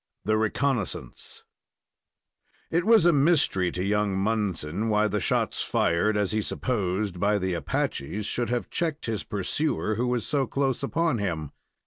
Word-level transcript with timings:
THE 0.25 0.35
RECONNOISSANCE 0.35 1.43
It 2.71 2.85
was 2.85 3.05
a 3.05 3.13
mystery 3.13 3.71
to 3.73 3.83
young 3.83 4.17
Munson 4.17 4.89
why 4.89 5.07
the 5.07 5.19
shots 5.19 5.61
fired, 5.61 6.17
as 6.17 6.31
he 6.31 6.41
supposed, 6.41 7.19
by 7.19 7.37
the 7.37 7.53
Apaches, 7.53 8.25
should 8.25 8.49
have 8.49 8.71
checked 8.71 9.05
his 9.05 9.23
pursuer, 9.23 9.93
who 9.93 10.07
was 10.07 10.25
so 10.25 10.47
close 10.47 10.81
upon 10.81 11.19
him. 11.19 11.51